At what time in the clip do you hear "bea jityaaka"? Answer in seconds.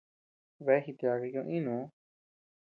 0.65-1.25